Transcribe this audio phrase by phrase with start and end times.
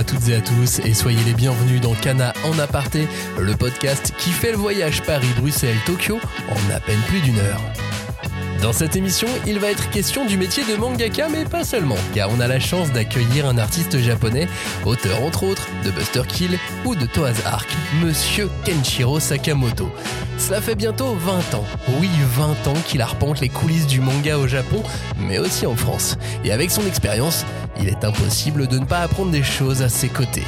[0.00, 3.06] à toutes et à tous et soyez les bienvenus dans Kana en aparté,
[3.38, 7.60] le podcast qui fait le voyage Paris-Bruxelles-Tokyo en à peine plus d'une heure.
[8.62, 12.30] Dans cette émission, il va être question du métier de mangaka, mais pas seulement, car
[12.30, 14.48] on a la chance d'accueillir un artiste japonais,
[14.86, 17.68] auteur entre autres de Buster Kill ou de Toa's Ark,
[18.02, 19.92] Monsieur Kenshiro Sakamoto.
[20.40, 21.64] Cela fait bientôt 20 ans,
[22.00, 24.82] oui 20 ans qu'il arpente les coulisses du manga au Japon,
[25.18, 26.16] mais aussi en France.
[26.44, 27.44] Et avec son expérience,
[27.78, 30.42] il est impossible de ne pas apprendre des choses à ses côtés.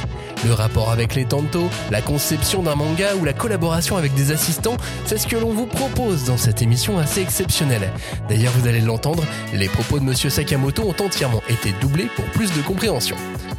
[0.45, 4.77] Le rapport avec les tantos, la conception d'un manga ou la collaboration avec des assistants,
[5.05, 7.93] c'est ce que l'on vous propose dans cette émission assez exceptionnelle.
[8.27, 9.23] D'ailleurs, vous allez l'entendre,
[9.53, 13.15] les propos de Monsieur Sakamoto ont entièrement été doublés pour plus de compréhension.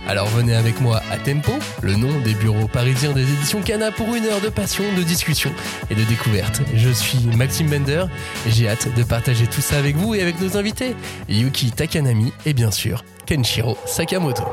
[0.07, 4.15] Alors venez avec moi à Tempo, le nom des bureaux parisiens des éditions Cana pour
[4.15, 5.51] une heure de passion, de discussion
[5.91, 6.61] et de découverte.
[6.75, 8.05] Je suis Maxime Bender
[8.47, 10.95] j'ai hâte de partager tout ça avec vous et avec nos invités,
[11.29, 14.45] Yuki Takanami et bien sûr Kenshiro Sakamoto.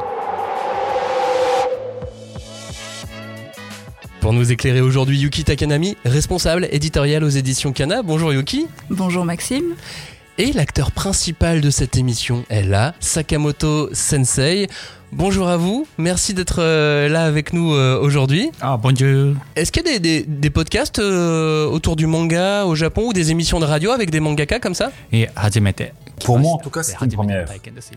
[4.21, 8.03] Pour nous éclairer aujourd'hui, Yuki Takanami, responsable éditorial aux éditions Kana.
[8.03, 8.67] Bonjour Yuki.
[8.89, 9.75] Bonjour Maxime
[10.41, 14.67] et l'acteur principal de cette émission est là, Sakamoto Sensei.
[15.11, 18.49] Bonjour à vous, merci d'être euh, là avec nous euh, aujourd'hui.
[18.59, 19.35] Ah, bonjour.
[19.55, 23.59] Est-ce qu'il y a des, podcasts euh, autour du manga au Japon ou des émissions
[23.59, 24.91] de radio avec des mangaka comme ça?
[25.11, 25.27] Et
[26.25, 27.47] Pour moi, en tout cas, c'est une première.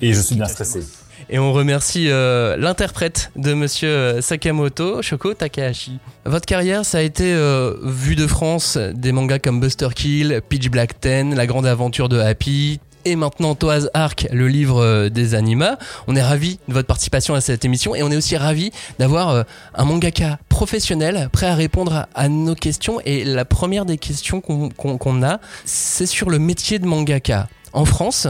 [0.03, 0.81] Et je suis bien stressé.
[1.31, 5.99] Et on remercie euh, l'interprète de Monsieur euh, Sakamoto, Shoko Takahashi.
[6.25, 10.69] Votre carrière, ça a été euh, vue de France des mangas comme Buster Kill, Pitch
[10.69, 12.81] Black 10, La Grande Aventure de Happy.
[13.07, 15.77] Et maintenant Toaz Ark, le livre des animas.
[16.07, 19.45] On est ravis de votre participation à cette émission et on est aussi ravis d'avoir
[19.75, 23.01] un mangaka professionnel prêt à répondre à, nos questions.
[23.05, 27.49] Et la première des questions qu'on a, c'est sur le métier de mangaka.
[27.75, 28.27] En France,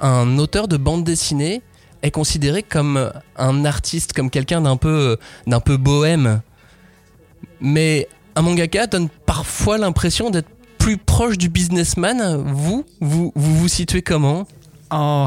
[0.00, 1.62] un auteur de bande dessinée
[2.02, 6.40] est considéré comme un artiste, comme quelqu'un d'un peu, d'un peu bohème.
[7.60, 12.42] Mais un mangaka donne parfois l'impression d'être plus proche du businessman.
[12.46, 14.46] Vous, vous vous, vous situez comment?
[14.90, 15.26] Ah,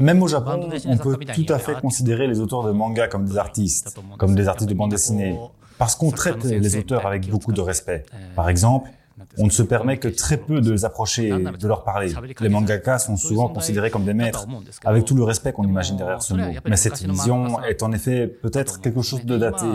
[0.00, 3.36] même au Japon, on peut tout à fait considérer les auteurs de manga comme des
[3.36, 5.38] artistes, comme des artistes de bande dessinée,
[5.78, 8.04] parce qu'on traite les auteurs avec beaucoup de respect.
[8.34, 8.90] Par exemple,
[9.38, 12.12] on ne se permet que très peu de les approcher de leur parler.
[12.40, 14.46] Les mangakas sont souvent considérés comme des maîtres,
[14.84, 16.52] avec tout le respect qu'on imagine derrière ce mot.
[16.66, 19.66] Mais cette vision est en effet peut-être quelque chose de daté.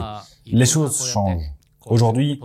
[0.45, 1.43] Les choses changent.
[1.87, 2.41] Aujourd'hui,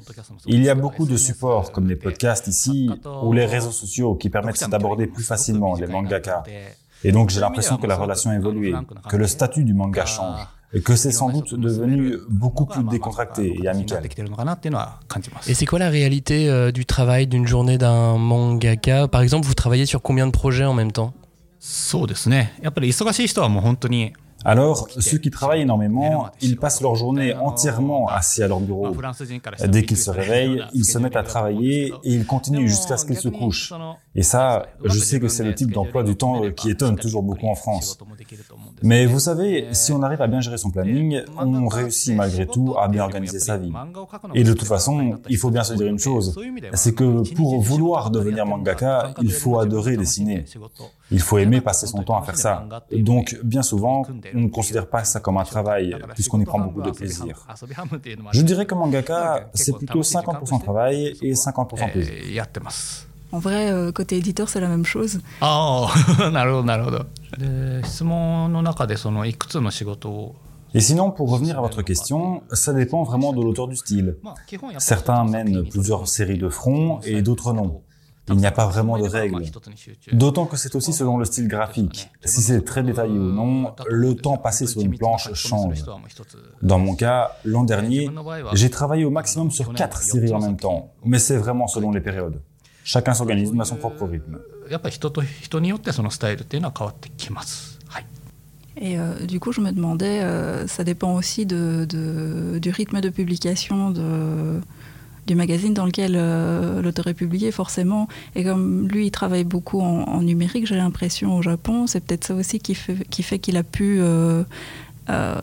[0.46, 2.90] il y a beaucoup de supports comme les podcasts ici
[3.22, 6.42] ou les réseaux sociaux qui permettent d'aborder plus facilement les mangakas.
[7.02, 8.74] Et donc j'ai l'impression que la relation a évolué,
[9.08, 10.46] que le statut du manga change,
[10.84, 14.02] que c'est sans doute devenu beaucoup plus décontracté et amical.
[15.46, 19.08] Et c'est quoi la réalité euh, du travail d'une journée d'un mangaka?
[19.08, 21.12] Par exemple, vous travaillez sur combien de projets en même temps?
[24.44, 28.88] Alors, ceux qui travaillent énormément, ils passent leur journée entièrement assis à leur bureau.
[29.68, 33.18] Dès qu'ils se réveillent, ils se mettent à travailler et ils continuent jusqu'à ce qu'ils
[33.18, 33.72] se couchent.
[34.14, 37.22] Et ça, je sais que c'est le type d'emploi du temps euh, qui étonne toujours
[37.22, 37.98] beaucoup en France.
[38.82, 42.74] Mais vous savez, si on arrive à bien gérer son planning, on réussit malgré tout
[42.78, 43.72] à bien organiser sa vie.
[44.34, 46.38] Et de toute façon, il faut bien se dire une chose,
[46.74, 50.44] c'est que pour vouloir devenir mangaka, il faut adorer dessiner.
[51.10, 52.66] Il faut aimer passer son temps à faire ça.
[52.92, 54.02] Donc, bien souvent,
[54.34, 57.46] on ne considère pas ça comme un travail, puisqu'on y prend beaucoup de plaisir.
[58.32, 62.14] Je dirais que mangaka, c'est plutôt 50% travail et 50% plaisir.
[63.29, 63.29] えーやってます。
[63.31, 65.19] En vrai, euh, côté éditeur, c'est la même chose.
[65.41, 65.87] あ
[66.19, 67.05] あ、なるほど、なるほど。
[67.37, 70.35] で、質問の中で、その、いくつの仕事を、
[70.73, 74.17] Et sinon, pour revenir à votre question, ça dépend vraiment de l'auteur du style.
[74.21, 77.81] まあ、基本やっぱり Certains mènent plusieurs séries de fronts et d'autres non.
[78.27, 79.43] Il n'y a pas vraiment de règles.
[80.11, 82.09] D'autant que c'est aussi selon le style graphique.
[82.25, 85.83] Si c'est très détaillé ou non, le temps passé sur une planche change.
[86.61, 88.09] Dans mon cas, l'an dernier,
[88.53, 92.01] j'ai travaillé au maximum sur quatre séries en même temps, mais c'est vraiment selon les
[92.01, 92.41] périodes.
[92.83, 94.39] Chacun s'organise à son propre rythme.
[94.69, 97.79] やっぱり人と人によってそのスタイルっていうのは変わってきます。
[97.87, 98.05] はい。
[98.77, 102.99] Et euh, du coup, je me demandais, euh, ça dépend aussi de, de- du rythme
[103.01, 104.59] de publication de,
[105.27, 108.07] du magazine dans lequel euh, l'auteur est publié, forcément.
[108.35, 112.25] Et comme lui, il travaille beaucoup en, en numérique, j'ai l'impression, au Japon, c'est peut-être
[112.25, 114.43] ça aussi qui fait qui fait qu'il a pu euh,
[115.09, 115.35] euh,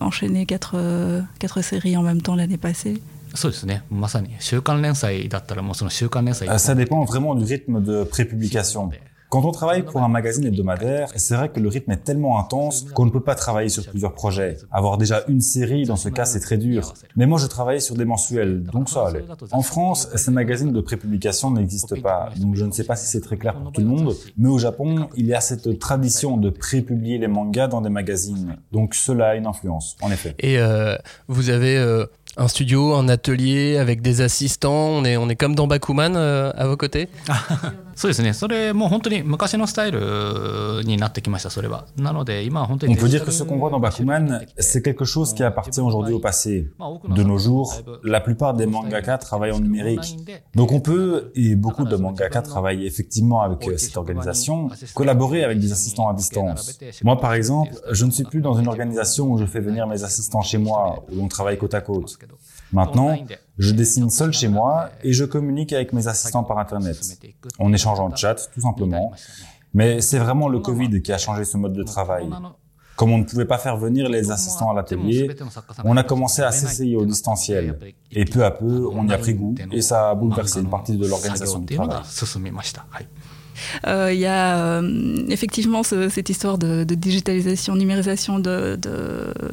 [0.00, 3.00] enchaîner quatre, euh, quatre séries en même temps l'année passée.
[3.34, 3.82] そうですね。
[3.90, 8.90] まさに週刊連載だったらもうその週刊連載 Euh, Ça dépend vraiment du rythme de prépublication.
[9.30, 12.84] Quand on travaille pour un magazine hebdomadaire, c'est vrai que le rythme est tellement intense
[12.92, 14.58] qu'on ne peut pas travailler sur plusieurs projets.
[14.70, 16.92] Avoir déjà une série, dans ce cas, c'est très dur.
[17.16, 19.24] Mais moi, je travaillais sur des mensuels, donc ça allait.
[19.52, 23.22] En France, ces magazines de prépublication n'existent pas, donc je ne sais pas si c'est
[23.22, 26.50] très clair pour tout le monde, mais au Japon, il y a cette tradition de
[26.50, 28.56] prépublier les mangas dans des magazines.
[28.70, 30.34] Donc cela a une influence, en effet.
[30.40, 30.94] Et euh,
[31.28, 32.04] vous avez euh,
[32.36, 34.72] un studio, un atelier avec des assistants.
[34.72, 37.08] On est, on est comme dans Bakuman euh, à vos côtés
[37.94, 38.32] そうですね。
[38.32, 41.86] それもう本当に昔のスタイルになってきました、それは。
[41.96, 42.96] なので、今は本当に。
[42.96, 46.18] On peut dire que ce qu'on voit dans Bakuman, c'est quelque chose qui appartient aujourd'hui au
[46.18, 46.70] passé.
[47.08, 50.16] De nos jours, la plupart des mangaka travaillent en numérique.
[50.54, 55.72] Donc on peut, et beaucoup de mangaka travaillent effectivement avec cette organisation, collaborer avec des
[55.72, 56.78] assistants à distance.
[57.04, 60.02] Moi, par exemple, je ne suis plus dans une organisation où je fais venir mes
[60.02, 62.18] assistants chez moi, où on travaille côte à côte.
[62.71, 63.15] Maintenant,
[63.57, 66.99] je dessine seul chez moi et je communique avec mes assistants par Internet.
[67.59, 69.11] On échange en chat, tout simplement.
[69.73, 72.29] Mais c'est vraiment le Covid qui a changé ce mode de travail.
[72.95, 75.29] Comme on ne pouvait pas faire venir les assistants à l'atelier,
[75.83, 77.77] on a commencé à s'essayer au distanciel.
[78.11, 80.97] Et peu à peu, on y a pris goût et ça a bouleversé une partie
[80.97, 81.99] de l'organisation du travail.
[83.85, 88.79] Euh, il y a euh, effectivement cette histoire de, digitalisation, numérisation de,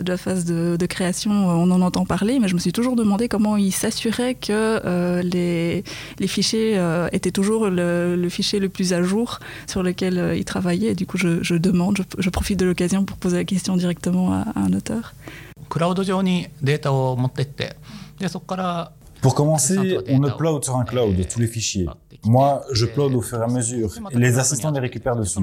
[0.07, 3.57] la phase de, création, on en entend parler, mais je me suis toujours demandé comment
[3.57, 5.83] ils s'assuraient que euh, les,
[6.27, 6.81] fichiers
[7.13, 10.89] étaient toujours le, fichier le plus à jour sur lequel ils travaillaient.
[10.89, 14.45] Et du coup, je, demande, je, profite de l'occasion pour poser la question directement à,
[14.55, 15.15] à un auteur.
[19.21, 21.87] Pour commencer, on upload sur un cloud tous les fichiers.
[22.25, 25.41] Moi, je upload au fur et à mesure et les assistants les récupèrent dessus.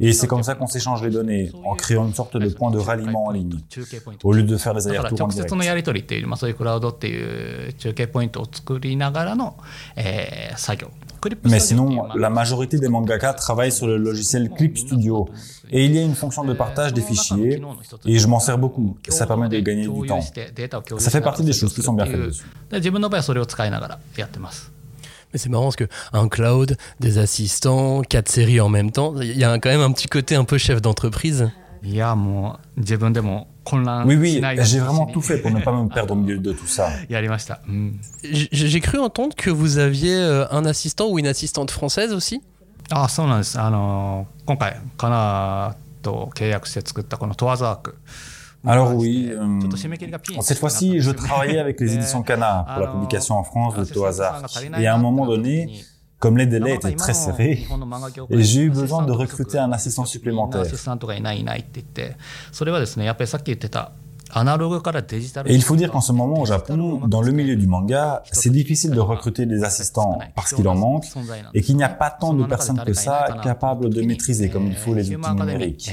[0.00, 2.78] Et c'est comme ça qu'on s'échange les données, en créant une sorte de point de
[2.78, 3.58] ralliement en ligne,
[4.24, 5.48] au lieu de faire des allers-retours en direct.
[11.44, 15.28] Mais sinon, la majorité des mangaka travaillent sur le logiciel Clip Studio.
[15.70, 17.60] Et il y a une fonction de partage des fichiers,
[18.06, 18.96] et je m'en sers beaucoup.
[19.08, 20.20] Ça permet de gagner du temps.
[20.98, 22.44] Ça fait partie des choses qui sont bien faites dessus.
[25.31, 29.37] Mais c'est marrant parce que un cloud, des assistants, quatre séries en même temps, il
[29.37, 31.51] y a quand même un petit côté un peu chef d'entreprise.
[31.83, 32.01] Oui,
[34.15, 36.89] oui, j'ai vraiment tout fait pour ne pas me perdre au milieu de tout ça.
[38.23, 42.41] J'ai cru entendre que vous aviez euh, un assistant ou une assistante française aussi.
[42.91, 43.59] Ah, そうなんです。
[43.59, 47.97] あの今回カナと契約して作ったこのトワーズアーク。
[48.66, 49.60] alors oui, euh,
[50.40, 54.42] cette fois-ci, je travaillais avec les éditions Cana pour la publication en France de Toazar.
[54.78, 55.84] Et à un moment donné,
[56.18, 57.66] comme les délais étaient très serrés,
[58.30, 60.64] et j'ai eu besoin de recruter un assistant supplémentaire.
[65.46, 68.50] Et il faut dire qu'en ce moment au Japon, dans le milieu du manga, c'est
[68.50, 71.06] difficile de recruter des assistants parce qu'il en manque
[71.54, 74.76] et qu'il n'y a pas tant de personnes que ça capables de maîtriser comme il
[74.76, 75.90] faut les outils numériques.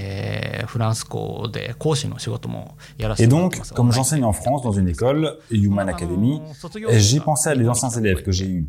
[3.17, 6.41] Et donc, comme j'enseigne en France dans une école, Human Academy,
[6.91, 8.67] j'ai pensé à des anciens élèves que j'ai eus.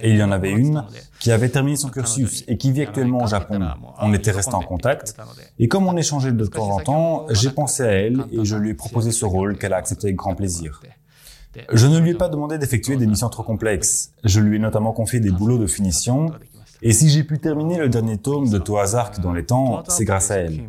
[0.00, 0.84] Et il y en avait une
[1.20, 3.60] qui avait terminé son cursus et qui vit actuellement au Japon.
[4.00, 5.16] On était restés en contact.
[5.58, 8.70] Et comme on échangeait de temps en temps, j'ai pensé à elle et je lui
[8.70, 10.80] ai proposé ce rôle qu'elle a accepté avec grand plaisir.
[11.72, 14.12] Je ne lui ai pas demandé d'effectuer des missions trop complexes.
[14.22, 16.32] Je lui ai notamment confié des boulots de finition.
[16.82, 20.30] Et si j'ai pu terminer le dernier tome de Toazark dans les temps, c'est grâce
[20.30, 20.62] à elle.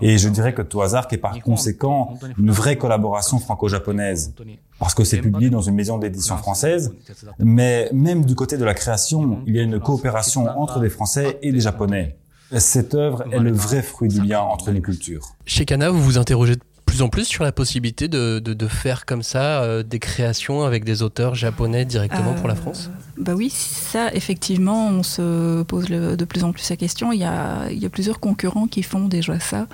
[0.00, 4.34] Et je dirais que Toazark est par conséquent une vraie collaboration franco-japonaise,
[4.78, 6.94] parce que c'est publié dans une maison d'édition française,
[7.38, 11.38] mais même du côté de la création, il y a une coopération entre des Français
[11.42, 12.16] et des Japonais.
[12.58, 15.34] Cette œuvre est le vrai fruit du lien entre les cultures.
[15.46, 16.56] Chez Kana, vous vous interrogez
[16.92, 20.84] plus en plus sur la possibilité de, de, faire comme ça euh, des créations avec
[20.84, 25.86] des auteurs japonais directement pour la France euh, Bah oui, ça effectivement, on se pose
[25.86, 27.10] de plus en plus la question.
[27.10, 29.68] Il y a, il y a plusieurs concurrents qui font déjà ça.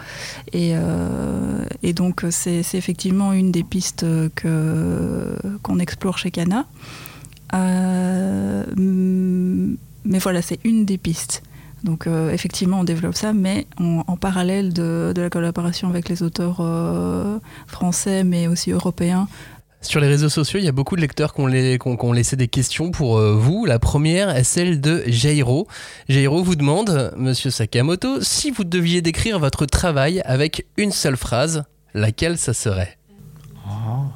[0.53, 4.07] Et, euh, et donc c'est effectivement une des pistes
[4.41, 6.67] qu'on explore chez Kana.
[10.05, 11.43] mais voilà, c'est une des pistes.
[11.85, 16.59] Donc euh, effectivement, on développe ça, mais en parallèle de, la collaboration avec les auteurs
[16.61, 19.29] euh, français, mais aussi européens.
[19.81, 22.91] Sur les réseaux sociaux, il y a beaucoup de lecteurs qui ont, laissé des questions
[22.91, 23.65] pour euh, vous.
[23.65, 25.69] La première est celle de Jairo.
[26.09, 31.63] Jairo vous demande, Monsieur Sakamoto, si vous deviez décrire votre travail avec une seule phrase,
[31.95, 32.99] laquelle ça serait?
[33.69, 34.07] Oh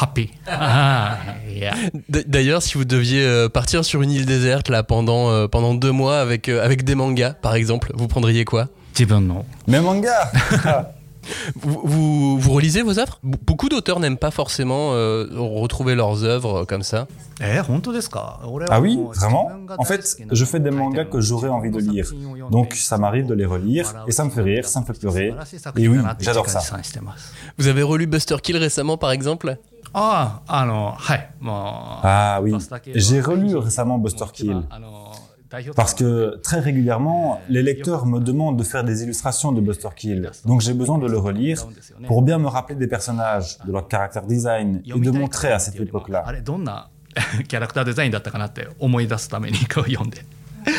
[0.00, 0.30] happy.
[0.46, 1.18] Ah,
[2.08, 5.92] d'ailleurs, si vous deviez euh, partir sur une île déserte là pendant euh, pendant deux
[5.92, 8.68] mois avec euh, avec des mangas, par exemple, vous prendriez quoi?
[9.66, 10.30] Mes mangas.
[11.56, 13.18] Vous, vous, relisez vos œuvres?
[13.22, 17.06] Beaucoup d'auteurs n'aiment pas forcément euh, retrouver leurs œuvres comme ça.
[17.40, 17.58] Eh,
[18.68, 19.50] ah oui, vraiment?
[19.78, 22.10] En fait, je fais des mangas que j'aurais envie de lire.
[22.50, 25.34] Donc ça m'arrive de les relire et ça me fait rire, ça me fait pleurer.
[25.76, 26.60] Et oui, j'adore ça.
[27.58, 29.56] Vous avez relu Buster Kill récemment par exemple?
[29.98, 30.42] Ah,
[32.02, 32.54] ah oui,
[32.94, 34.62] j'ai relu récemment Buster Kill.
[35.74, 40.30] Parce que très régulièrement, les lecteurs me demandent de faire des illustrations de Buster Kill.
[40.44, 41.66] Donc j'ai besoin de le relire
[42.06, 45.80] pour bien me rappeler des personnages, de leur caractère design et de montrer à cette
[45.80, 46.24] époque-là.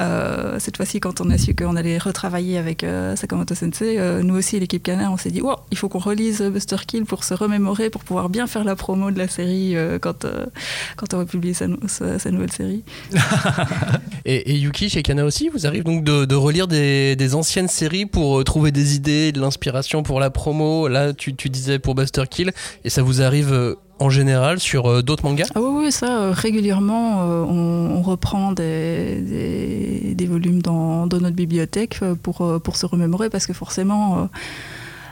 [0.00, 4.22] Euh, cette fois-ci, quand on a su qu'on allait retravailler avec euh, Sakamoto Sensei, euh,
[4.22, 5.42] nous aussi, l'équipe Kana, on s'est dit,
[5.72, 9.10] il faut qu'on relise Buster Kill pour se remémorer, pour pouvoir bien faire la promo
[9.10, 10.24] de la série quand,
[10.96, 12.84] quand on va publier sa, nouvelle série.
[14.24, 18.70] et, Yuki, chez Kana aussi, vous arrivez donc de, relire des, anciennes séries pour trouver
[18.70, 20.86] des idées, de l'inspiration pour la promo.
[20.86, 22.52] Là, tu, tu disais pour Buster Kill,
[22.84, 25.48] et ça vous arrive en général sur euh, d'autres mangas?
[25.54, 32.86] Ah oui, ça, euh, régulièrement, euh, on, reprend des, volumes dans, notre bibliothèque pour, se
[32.86, 34.28] remémorer, parce que forcément,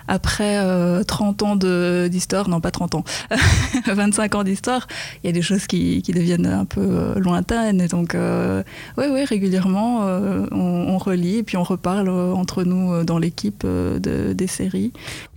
[0.09, 0.59] après
[1.05, 3.05] 30 ans d'histoire, non pas 30 ans,
[3.87, 4.87] 25 ans d'histoire,
[5.23, 7.87] il y a des choses qui, deviennent un peu lointaines.
[7.89, 10.07] Donc, oui, oui, régulièrement,
[10.53, 14.93] on, relit et puis on reparle entre nous dans l'équipe de, des séries.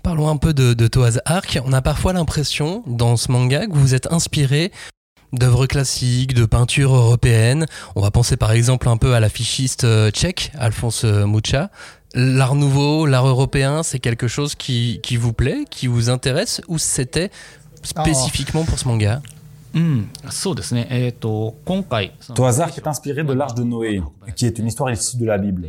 [0.09, 1.59] Parlons un peu de, de Toaz Arc.
[1.67, 4.71] On a parfois l'impression, dans ce manga, que vous êtes inspiré
[5.33, 7.67] d'œuvres classiques, de peintures européennes.
[7.95, 11.69] On va penser par exemple un peu à l'affichiste euh, tchèque, Alphonse Mucha.
[12.15, 16.79] L'art nouveau, l'art européen, c'est quelque chose qui, qui, vous plaît, qui vous intéresse, ou
[16.79, 17.29] c'était
[17.83, 19.21] spécifiquement pour ce manga?
[22.35, 24.01] Toazar est inspiré de l'Arche de Noé,
[24.35, 25.67] qui est une histoire issue de la Bible.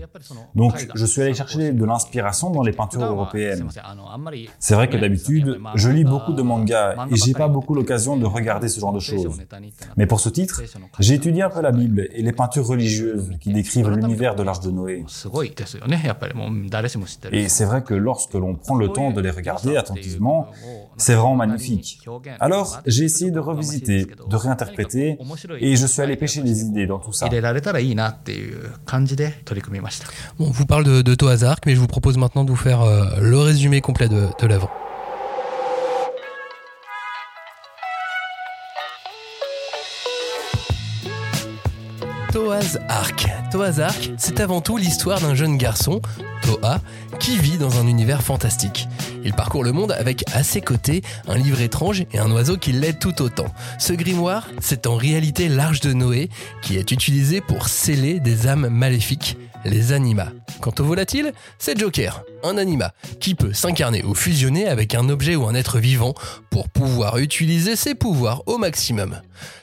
[0.55, 3.69] Donc, je suis allé chercher de l'inspiration dans les peintures européennes.
[4.59, 8.27] C'est vrai que d'habitude, je lis beaucoup de mangas et j'ai pas beaucoup l'occasion de
[8.27, 9.41] regarder ce genre de choses.
[9.97, 10.63] Mais pour ce titre,
[10.99, 14.61] j'ai étudié un peu la Bible et les peintures religieuses qui décrivent l'univers de l'Arche
[14.61, 15.05] de Noé.
[17.33, 20.49] Et c'est vrai que lorsque l'on prend le temps de les regarder attentivement,
[20.97, 22.01] c'est vraiment magnifique.
[22.39, 25.17] Alors, j'ai essayé de revisiter, de réinterpréter,
[25.61, 27.27] et je suis allé pêcher des idées dans tout ça.
[30.39, 32.83] Bon, on vous parle de, de Toazark, mais je vous propose maintenant de vous faire
[32.83, 34.71] euh, le résumé complet de, de l'œuvre.
[42.71, 43.27] Toaz Ark.
[43.51, 46.01] Toaz Ark, c'est avant tout l'histoire d'un jeune garçon,
[46.43, 46.81] Toa,
[47.19, 48.87] qui vit dans un univers fantastique.
[49.25, 52.71] Il parcourt le monde avec à ses côtés un livre étrange et un oiseau qui
[52.71, 53.53] l'aide tout autant.
[53.81, 56.29] Ce grimoire, c'est en réalité l'arche de Noé
[56.63, 60.29] qui est utilisé pour sceller des âmes maléfiques, les anima.
[60.61, 65.35] Quant au volatile, c'est Joker, un anima, qui peut s'incarner ou fusionner avec un objet
[65.35, 66.15] ou un être vivant
[66.51, 69.21] pour pouvoir utiliser ses pouvoirs au maximum.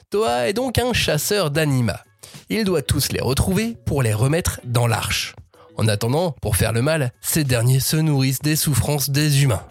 [0.10, 2.02] Toa est donc un chasseur d'anima.
[2.50, 5.36] Il doit tous les retrouver pour les remettre dans l'arche.
[5.76, 9.64] En attendant, pour faire le mal, ces derniers se nourrissent des souffrances des humains.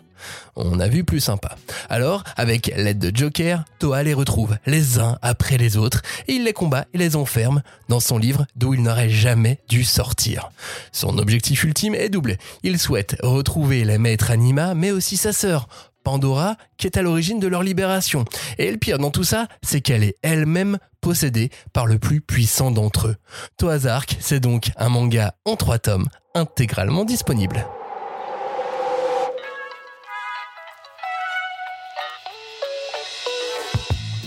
[0.57, 1.57] On a vu plus sympa.
[1.89, 6.45] Alors, avec l'aide de Joker, Toa les retrouve les uns après les autres et il
[6.45, 10.51] les combat et les enferme dans son livre d'où il n'aurait jamais dû sortir.
[10.93, 12.37] Son objectif ultime est double.
[12.63, 15.69] Il souhaite retrouver la maître Anima mais aussi sa sœur,
[16.07, 18.25] Pandora, qui est à l'origine de leur libération.
[18.59, 22.71] Et le pire dans tout ça, c'est qu'elle est elle-même possédée par le plus puissant
[22.71, 23.17] d'entre eux.
[23.57, 27.67] Toazark, c'est donc un manga en trois tomes, intégralement disponible.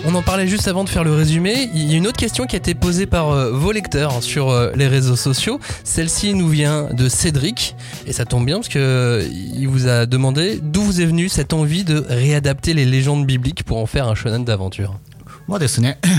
[0.06, 1.70] On en parlait juste avant de faire le résumé.
[1.74, 4.50] Il y a une autre question qui a été posée par euh, vos lecteurs sur
[4.50, 5.60] euh, les réseaux sociaux.
[5.84, 7.75] Celle-ci nous vient de Cédric
[8.08, 11.27] et ça tombe bien parce que euh, il vous a demandé d'où vous est venue
[11.27, 14.96] cette envie de réadapter les légendes bibliques pour en faire un shonen d'aventure?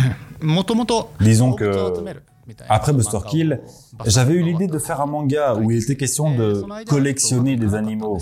[1.20, 1.92] Disons que
[2.68, 3.60] après Buster Kill,
[4.06, 8.18] j'avais eu l'idée de faire un manga où il était question de collectionner des animaux.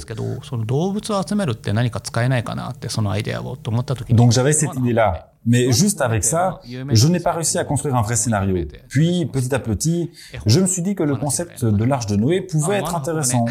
[4.11, 5.33] Donc j'avais cette idée-là.
[5.47, 8.57] Mais juste avec ça, je n'ai pas réussi à construire un vrai scénario.
[8.89, 10.11] Puis, petit à petit,
[10.47, 13.47] je me suis dit que le concept de l'arche de Noé pouvait être intéressant.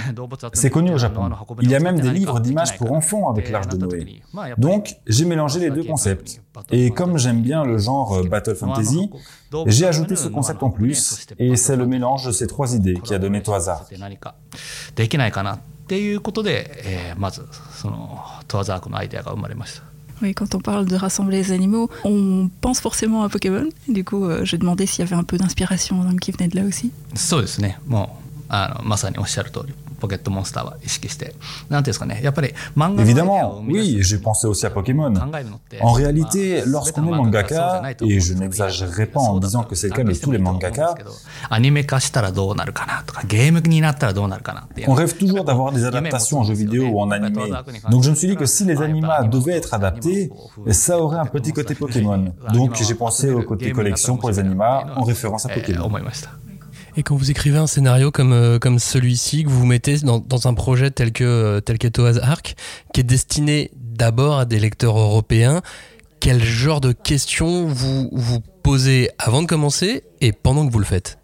[0.53, 1.29] C'est connu au Japon.
[1.61, 4.21] Il y a même des livres d'images pour enfants avec l'arche de Noé.
[4.57, 6.41] Donc, j'ai mélangé les deux concepts.
[6.71, 9.09] Et comme j'aime bien le genre Battle Fantasy,
[9.65, 13.13] j'ai ajouté ce concept en plus, et c'est le mélange de ces trois idées qui
[13.13, 13.85] a donné Toazar.
[20.21, 23.67] Oui, quand on parle de rassembler les animaux, on pense forcément à Pokémon.
[23.87, 26.65] Du coup, euh, j'ai demandé s'il y avait un peu d'inspiration qui venait de là
[26.65, 26.91] aussi.
[32.99, 35.11] Évidemment, oui, j'ai pensé aussi à Pokémon.
[35.81, 40.03] En réalité, lorsqu'on est mangaka, et je n'exagérerai pas en disant que c'est le cas
[40.03, 40.95] de tous les mangaka,
[44.87, 47.51] on rêve toujours d'avoir des adaptations en jeux vidéo ou en animé.
[47.89, 50.31] Donc je me suis dit que si les animas devaient être adaptés,
[50.71, 52.33] ça aurait un petit côté Pokémon.
[52.53, 55.89] Donc j'ai pensé au côté collection pour les animas en référence à Pokémon.
[56.96, 60.18] Et quand vous écrivez un scénario comme, euh, comme celui-ci, que vous vous mettez dans,
[60.18, 62.54] dans un projet tel que, euh, tel qu'Etoaz Arc,
[62.92, 65.62] qui est destiné d'abord à des lecteurs européens,
[66.20, 70.84] quel genre de questions vous vous posez avant de commencer et pendant que vous le
[70.84, 71.18] faites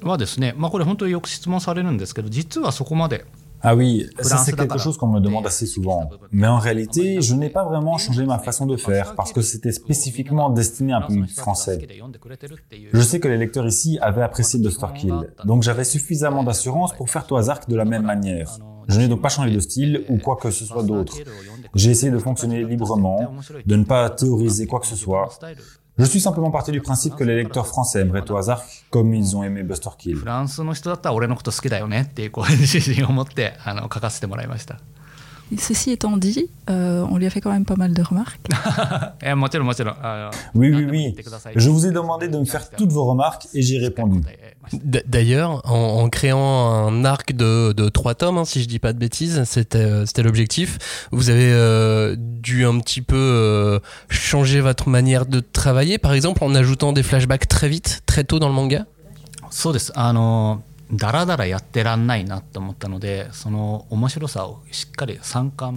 [0.00, 3.24] はですね、まあ、これ本当によく質問されるんですけど、実はそこまで
[3.65, 6.09] Ah oui, ça c'est quelque chose qu'on me demande assez souvent.
[6.31, 9.71] Mais en réalité, je n'ai pas vraiment changé ma façon de faire parce que c'était
[9.71, 11.87] spécifiquement destiné à un public français.
[12.91, 15.15] Je sais que les lecteurs ici avaient apprécié Buster Kill,
[15.45, 18.57] donc j'avais suffisamment d'assurance pour faire Toazark de la même manière.
[18.89, 21.17] Je n'ai donc pas changé de style ou quoi que ce soit d'autre.
[21.73, 23.33] J'ai essayé de fonctionner librement,
[23.65, 25.29] de ne pas théoriser quoi que ce soit.
[25.95, 29.37] Je suis simplement parti du principe que les lecteurs français aimeraient au hasard comme ils
[29.37, 30.17] ont aimé Buster Kill.
[35.57, 38.47] Ceci étant dit, euh, on lui a fait quand même pas mal de remarques.
[39.25, 39.33] Eh,
[40.55, 41.15] oui, oui, oui.
[41.55, 44.21] Je vous ai demandé de me faire toutes vos remarques et j'ai répondu.
[44.73, 48.97] D'ailleurs, en, créant un arc de, de trois tomes, hein, si je dis pas de
[48.97, 51.07] bêtises, c'était c'était l'objectif.
[51.11, 53.79] Vous avez euh, dû un petit peu euh,
[54.09, 58.39] changer votre manière de travailler, par exemple en ajoutant des flashbacks très vite, très tôt
[58.39, 58.85] dans le manga?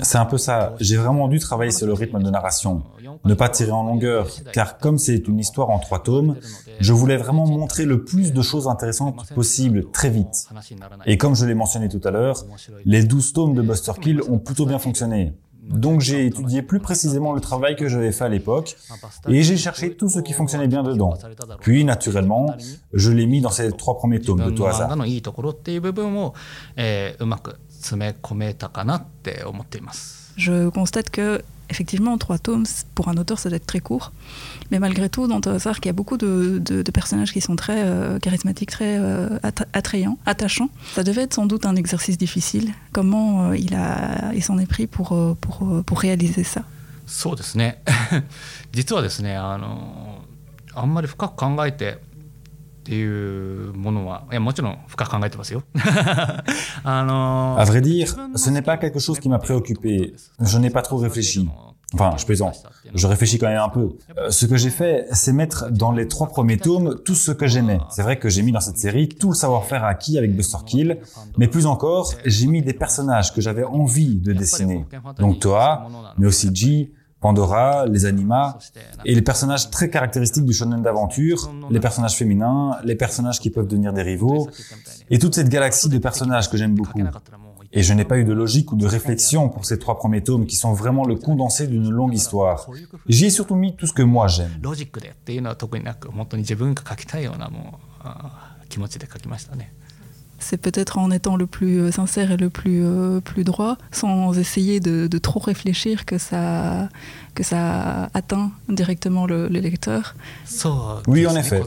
[0.03, 0.75] C'est un peu ça.
[0.81, 2.83] J'ai vraiment dû travailler sur le rythme de narration,
[3.25, 6.37] ne pas tirer en longueur, car comme c'est une histoire en trois tomes,
[6.81, 10.49] je voulais vraiment montrer le plus de choses intéressantes possible très vite.
[11.07, 12.45] Et comme je l'ai mentionné tout à l'heure,
[12.85, 15.35] les 12 tomes de Buster Kill ont plutôt bien fonctionné.
[15.69, 18.77] Donc j'ai étudié plus précisément le travail que j'avais fait à l'époque
[19.29, 21.15] et j'ai cherché tout ce qui fonctionnait bien dedans.
[21.61, 22.55] Puis naturellement,
[22.93, 24.97] je l'ai mis dans ces trois premiers tomes de tout hasard.
[30.37, 32.66] Je constate que effectivement, trois tomes,
[32.96, 34.12] pour un auteur, ça doit être très court.
[34.70, 38.20] Mais malgré tout, dans Tozark, il y a beaucoup de, personnages qui sont très euh,
[38.20, 39.40] charismatiques, très euh,
[39.74, 40.70] attrayants, attachants.
[40.94, 42.74] Ça devait être sans doute un exercice difficile.
[42.92, 45.10] Comment euh, il, a, il s'en est pris pour,
[45.40, 46.64] pour, pour réaliser ça
[47.08, 47.82] そうですね
[48.72, 50.24] 実はですねあの
[50.74, 51.98] あんまり深く考えて
[52.86, 55.62] っていうものはいやもちろん深く考えてますよ
[56.84, 60.14] À vrai dire, ce n'est pas quelque chose qui m'a préoccupé.
[60.40, 61.48] Je n'ai pas trop réfléchi.
[61.94, 62.64] Enfin, je plaisante.
[62.96, 63.98] Je réfléchis quand même un peu.
[64.18, 67.48] Euh, ce que j'ai fait, c'est mettre dans les trois premiers tomes tout ce que
[67.48, 67.80] j'aimais.
[67.90, 71.00] C'est vrai que j'ai mis dans cette série tout le savoir-faire acquis avec Buster Kill,
[71.38, 74.86] mais plus encore, j'ai mis des personnages que j'avais envie de dessiner.
[75.20, 75.88] Donc Toa,
[76.18, 76.92] mais aussi Ji,
[77.27, 78.57] Pandora, les animas,
[79.05, 83.67] et les personnages très caractéristiques du shonen d'aventure, les personnages féminins, les personnages qui peuvent
[83.67, 84.49] devenir des rivaux,
[85.11, 87.03] et toute cette galaxie de personnages que j'aime beaucoup.
[87.73, 90.47] Et je n'ai pas eu de logique ou de réflexion pour ces trois premiers tomes
[90.47, 92.71] qui sont vraiment le condensé d'une longue histoire.
[93.09, 94.53] J'y ai surtout mis tout ce que moi j'aime.
[100.49, 104.39] C'est peut-être en étant le plus euh, sincère et le plus, euh, plus droit, sans
[104.39, 106.89] essayer de, de, trop réfléchir que ça,
[107.35, 110.15] que ça atteint directement le, lecteur.
[111.09, 111.61] Oui, en effet,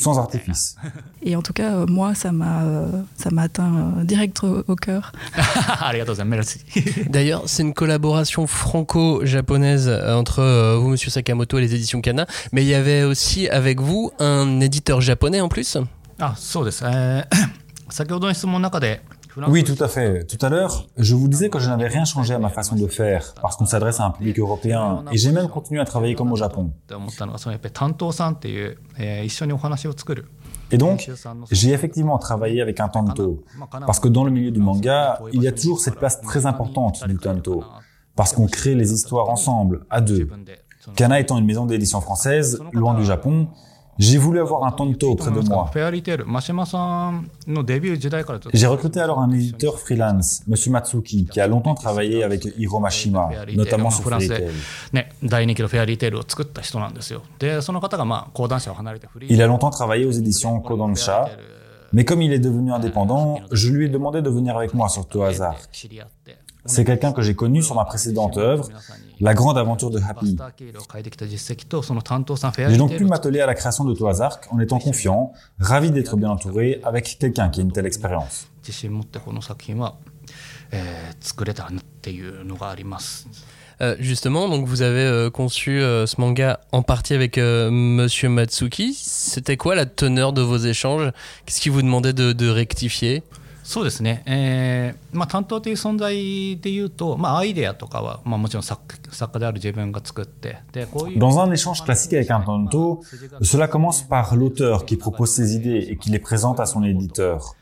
[0.00, 0.74] sans artifice.
[1.22, 2.64] Et en tout cas, euh, moi, ça m'a
[3.16, 5.12] ça m'a atteint direct au, cœur.
[7.08, 12.68] D'ailleurs, c'est une collaboration franco-japonaise entre vous, Monsieur Sakamoto, et les éditions Kana, mais il
[12.68, 15.78] y avait aussi avec vous un éditeur japonais en plus?
[16.18, 16.34] Ah,
[19.48, 20.24] oui, tout à fait.
[20.26, 22.86] Tout à l'heure, je vous disais que je n'avais rien changé à ma façon de
[22.86, 26.32] faire, parce qu'on s'adresse à un public européen, et j'ai même continué à travailler comme
[26.32, 26.72] au Japon.
[30.70, 31.10] Et donc,
[31.50, 33.44] j'ai effectivement travaillé avec un tanto,
[33.86, 37.06] parce que dans le milieu du manga, il y a toujours cette place très importante
[37.06, 37.64] du tanto,
[38.16, 40.28] parce qu'on crée les histoires ensemble, à deux.
[40.96, 43.48] Kana étant une maison d'édition française, loin du Japon,
[43.98, 45.70] j'ai voulu avoir un tanto auprès de moi.
[48.52, 53.28] J'ai recruté alors un éditeur freelance, Monsieur Matsuki, qui a longtemps travaillé avec Hiro Mashima,
[53.56, 54.52] notamment sur Fairy Tail.
[59.30, 61.28] Il a longtemps travaillé aux éditions Kodansha,
[61.92, 65.06] mais comme il est devenu indépendant, je lui ai demandé de venir avec moi sur
[65.06, 65.56] Toazar.
[66.66, 68.68] C'est quelqu'un que j'ai connu sur ma précédente œuvre,
[69.20, 70.36] La Grande Aventure de Happy.
[72.70, 76.30] J'ai donc pu m'atteler à la création de Toazark en étant confiant, ravi d'être bien
[76.30, 78.48] entouré avec quelqu'un qui a une telle expérience.
[83.98, 88.94] justement, donc vous avez euh, conçu euh, ce manga en partie avec euh, Monsieur Matsuki.
[88.94, 91.10] C'était quoi la teneur de vos échanges?
[91.44, 93.22] Qu'est-ce qu'il vous demandait de, de rectifier?
[93.63, 103.01] そうですね、えーまあ、担当という存在でいうと、まあ、アイデアとかは、まあ、もちろん作作家である自分が作ってでこういう Dans un échange classique avec un tanto,
[103.41, 107.53] cela commence par l'auteur qui propose ses idées et qui les présente à son éditeur.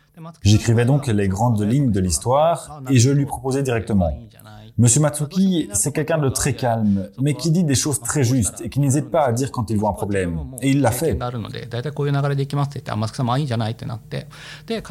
[0.44, 4.12] J'écrivais donc les grandes lignes de l'histoire et je lui proposais directement.
[4.79, 8.71] Monsieur Matsuki, c'est quelqu'un de très calme, mais qui dit des choses très justes et
[8.71, 10.41] qui n'hésite pas à dire quand il voit un problème.
[10.63, 11.19] Et il l'a fait.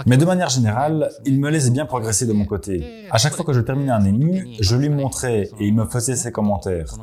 [0.06, 3.08] Mais de manière générale, il me laisse bien progresser de mon côté.
[3.10, 6.15] À chaque fois que je terminais un ému, je lui montrais et il me faisait
[6.15, 6.96] ses commentaires.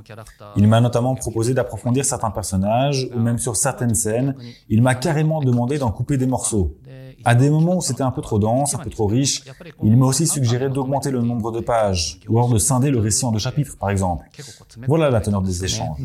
[0.57, 4.37] Il m'a notamment proposé d'approfondir certains personnages ou même sur certaines scènes,
[4.69, 6.77] il m'a carrément demandé d'en couper des morceaux.
[7.25, 9.43] À des moments où c'était un peu trop dense, un peu trop riche,
[9.83, 13.25] il m'a aussi suggéré d'augmenter le nombre de pages, ou alors de scinder le récit
[13.25, 14.25] en deux chapitres, par exemple.
[14.87, 15.99] Voilà la teneur des échanges.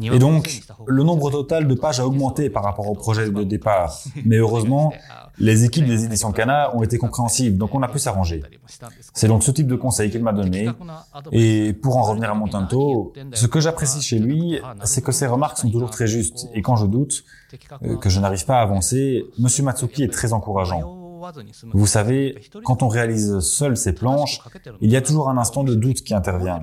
[0.00, 3.98] Et donc, le nombre total de pages a augmenté par rapport au projet de départ.
[4.24, 4.92] Mais heureusement,
[5.38, 8.42] les équipes des éditions Cana ont été compréhensives, donc on a pu s'arranger.
[9.14, 10.68] C'est donc ce type de conseil qu'il m'a donné.
[11.32, 15.58] Et pour en revenir à Montanto, ce que j'apprécie chez lui, c'est que ses remarques
[15.58, 16.48] sont toujours très justes.
[16.54, 17.24] Et quand je doute,
[18.00, 20.96] que je n'arrive pas à avancer, Monsieur Matsuki est très encourageant.
[21.72, 24.40] Vous savez, quand on réalise seul ses planches,
[24.80, 26.62] il y a toujours un instant de doute qui intervient.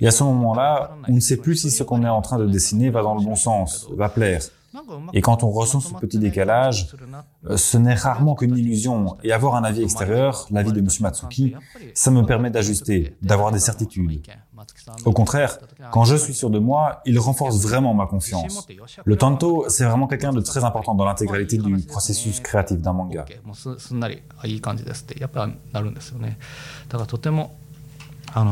[0.00, 2.46] Et à ce moment-là, on ne sait plus si ce qu'on est en train de
[2.46, 4.42] dessiner va dans le bon sens, va plaire.
[5.12, 6.94] Et quand on ressent ce petit décalage,
[7.46, 9.16] euh, ce n'est rarement qu'une illusion.
[9.22, 10.88] Et avoir un avis extérieur, l'avis de M.
[11.00, 11.54] Matsuki,
[11.94, 14.22] ça me permet d'ajuster, d'avoir des certitudes.
[15.04, 15.58] Au contraire,
[15.92, 18.66] quand je suis sûr de moi, il renforce vraiment ma confiance.
[19.04, 23.24] Le tanto, c'est vraiment quelqu'un de très important dans l'intégralité du processus créatif d'un manga.
[28.34, 28.42] あ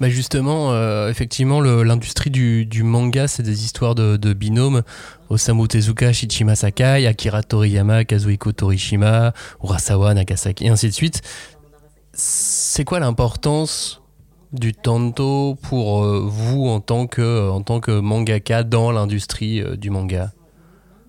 [0.00, 4.82] bah justement, euh, effectivement, l'industrie du, du, manga, c'est des histoires de, de binômes.
[5.28, 9.32] Osamu Tezuka, Shichima Sakai, Akira Toriyama, Kazuhiko Torishima,
[9.62, 11.22] Urasawa, Nagasaki, et ainsi de suite.
[12.12, 14.00] C'est quoi l'importance
[14.52, 19.76] du tanto pour euh, vous en tant que, en tant que mangaka dans l'industrie euh,
[19.76, 20.32] du manga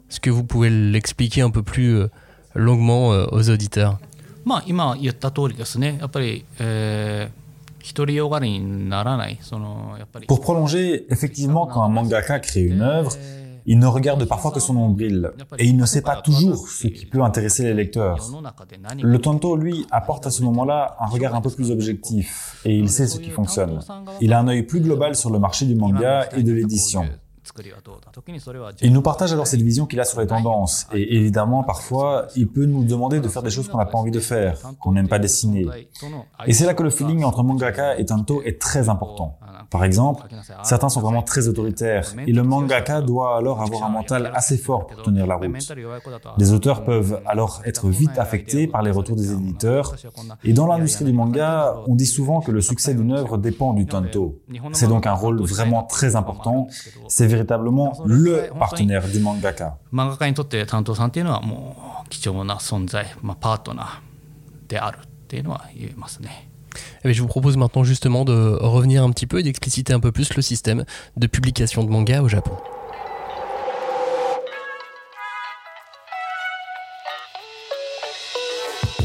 [0.09, 2.07] Est-ce que vous pouvez l'expliquer un peu plus euh,
[2.55, 3.99] longuement aux auditeurs
[4.47, 7.40] まあ、今言った通りですね、やっぱり、えー
[10.28, 13.12] Pour prolonger, effectivement, quand un mangaka crée une œuvre,
[13.64, 17.06] il ne regarde parfois que son nombril et il ne sait pas toujours ce qui
[17.06, 18.18] peut intéresser les lecteurs.
[19.02, 22.88] Le Tonto, lui, apporte à ce moment-là un regard un peu plus objectif et il
[22.88, 23.80] sait ce qui fonctionne.
[24.20, 27.04] Il a un œil plus global sur le marché du manga et de l'édition.
[28.80, 30.86] Il nous partage alors cette vision qu'il a sur les tendances.
[30.92, 34.10] Et évidemment, parfois, il peut nous demander de faire des choses qu'on n'a pas envie
[34.10, 35.66] de faire, qu'on n'aime pas dessiner.
[36.46, 39.38] Et c'est là que le feeling entre mangaka et tanto est très important.
[39.70, 40.24] Par exemple,
[40.62, 44.86] certains sont vraiment très autoritaires et le mangaka doit alors avoir un mental assez fort
[44.86, 45.72] pour tenir la route.
[46.38, 49.94] Les auteurs peuvent alors être vite affectés par les retours des éditeurs
[50.44, 53.86] et dans l'industrie du manga, on dit souvent que le succès d'une œuvre dépend du
[53.86, 54.40] tanto.
[54.72, 56.68] C'est donc un rôle vraiment très important.
[57.08, 59.78] C'est véritablement le partenaire du mangaka.
[67.04, 70.12] Eh je vous propose maintenant justement de revenir un petit peu et d'expliciter un peu
[70.12, 70.84] plus le système
[71.16, 72.56] de publication de manga au Japon.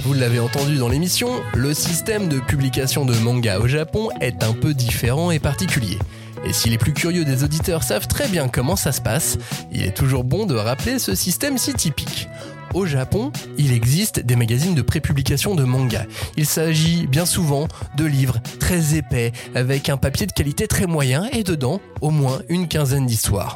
[0.03, 4.53] Vous l'avez entendu dans l'émission, le système de publication de manga au Japon est un
[4.53, 5.99] peu différent et particulier.
[6.45, 9.37] Et si les plus curieux des auditeurs savent très bien comment ça se passe,
[9.71, 12.27] il est toujours bon de rappeler ce système si typique.
[12.73, 16.05] Au Japon, il existe des magazines de prépublication de manga.
[16.35, 21.25] Il s'agit bien souvent de livres très épais, avec un papier de qualité très moyen
[21.31, 23.55] et dedans au moins une quinzaine d'histoires.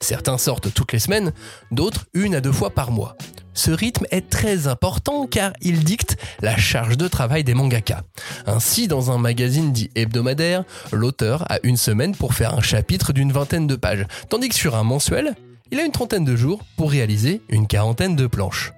[0.00, 1.32] Certains sortent toutes les semaines,
[1.70, 3.16] d'autres une à deux fois par mois.
[3.58, 8.04] Ce rythme est très important car il dicte la charge de travail des mangaka.
[8.46, 13.32] Ainsi, dans un magazine dit hebdomadaire, l'auteur a une semaine pour faire un chapitre d'une
[13.32, 15.34] vingtaine de pages, tandis que sur un mensuel,
[15.72, 18.74] il a une trentaine de jours pour réaliser une quarantaine de planches.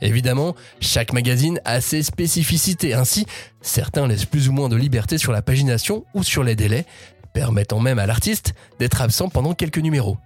[0.00, 3.26] Évidemment, chaque magazine a ses spécificités, ainsi
[3.60, 6.86] certains laissent plus ou moins de liberté sur la pagination ou sur les délais,
[7.34, 10.16] permettant même à l'artiste d'être absent pendant quelques numéros.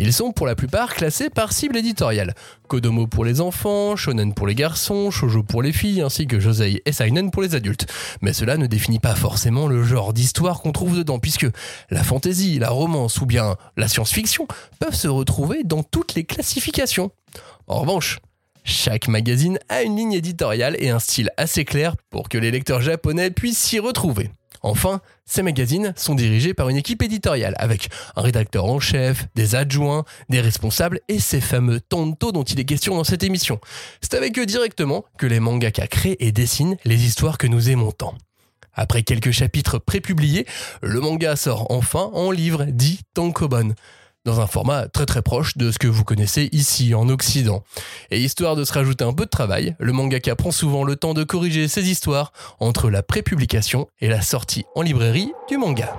[0.00, 2.34] Ils sont pour la plupart classés par cible éditoriale.
[2.68, 6.82] Kodomo pour les enfants, Shonen pour les garçons, Shoujo pour les filles, ainsi que Josei
[6.86, 7.86] et Seinen pour les adultes.
[8.22, 11.48] Mais cela ne définit pas forcément le genre d'histoire qu'on trouve dedans, puisque
[11.90, 14.46] la fantasy, la romance ou bien la science-fiction
[14.78, 17.10] peuvent se retrouver dans toutes les classifications.
[17.66, 18.20] En revanche,
[18.62, 22.82] chaque magazine a une ligne éditoriale et un style assez clair pour que les lecteurs
[22.82, 24.30] japonais puissent s'y retrouver.
[24.62, 29.54] Enfin, ces magazines sont dirigés par une équipe éditoriale avec un rédacteur en chef, des
[29.54, 33.60] adjoints, des responsables et ces fameux tanto dont il est question dans cette émission.
[34.00, 37.92] C'est avec eux directement que les mangaka créent et dessinent les histoires que nous aimons
[37.92, 38.14] tant.
[38.74, 40.46] Après quelques chapitres prépubliés,
[40.82, 43.74] le manga sort enfin en livre dit tankobon
[44.28, 47.64] dans un format très très proche de ce que vous connaissez ici en Occident.
[48.10, 51.14] Et histoire de se rajouter un peu de travail, le mangaka prend souvent le temps
[51.14, 55.96] de corriger ses histoires entre la prépublication et la sortie en librairie du manga.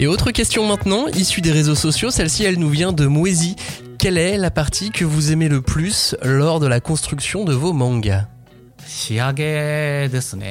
[0.00, 3.54] Et autre question maintenant, issue des réseaux sociaux, celle-ci elle nous vient de Moisy.
[3.98, 7.72] Quelle est la partie que vous aimez le plus lors de la construction de vos
[7.72, 8.26] mangas?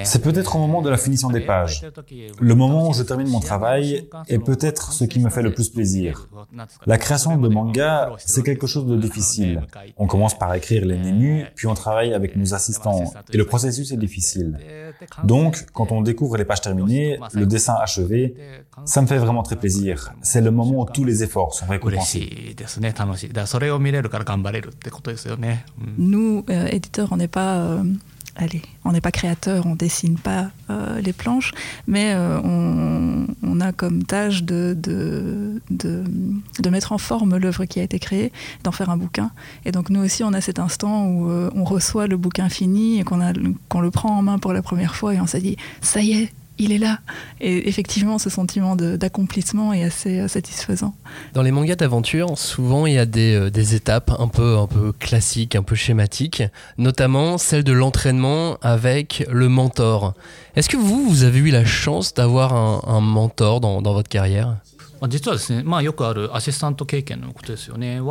[0.04, 1.86] C'est peut-être au moment de la finition des pages.
[2.40, 5.70] Le moment où je termine mon travail est peut-être ce qui me fait le plus
[5.70, 6.28] plaisir.
[6.86, 9.62] La création de manga, c'est quelque chose de difficile.
[9.98, 13.92] On commence par écrire les menus, puis on travaille avec nos assistants, et le processus
[13.92, 14.60] est difficile.
[15.24, 18.36] Donc, quand on découvre les pages terminées, le dessin achevé,
[18.86, 20.14] ça me fait vraiment très plaisir.
[20.22, 22.56] C'est le moment où tous les efforts sont récompensés.
[25.98, 27.58] Nous, euh, éditeurs, on n'est pas...
[27.58, 27.84] Euh,
[28.36, 31.52] allez, on n'est pas créateur, on dessine pas euh, les planches,
[31.88, 38.00] mais euh, on, a comme tâche de, de, mettre en forme l'œuvre qui a été
[38.00, 38.32] créée,
[38.64, 39.32] d'en faire un bouquin.
[39.66, 43.00] Et donc nous aussi, on a cet instant où euh, on reçoit le bouquin fini
[43.00, 46.02] et qu'on le prend en main pour la première fois et on s'est dit, ça
[46.02, 47.00] y est, il est là.
[47.42, 50.96] Et effectivement, ce sentiment d'accomplissement est assez euh, satisfaisant.
[51.34, 54.68] Dans les mangas d'aventure, souvent il y a des, euh, des, étapes un peu, un
[54.68, 56.44] peu classiques, un peu schématiques,
[56.78, 60.14] notamment celle de l'entraînement avec le mentor.
[60.56, 64.58] Est-ce que vous, vous avez eu la chance d'avoir un, mentor dans votre carrière?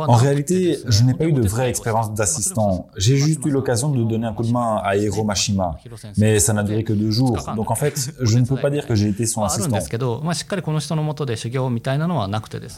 [0.07, 2.87] En réalité, je n'ai pas eu de vraie expérience d'assistant.
[2.97, 5.75] J'ai juste eu l'occasion de donner un coup de main à Hiro Mashima.
[6.17, 7.37] Mais ça n'a duré que deux jours.
[7.55, 9.69] Donc en fait, je ne peux pas dire que j'ai été son assistant.